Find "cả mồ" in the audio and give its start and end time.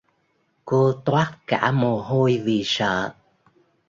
1.47-2.01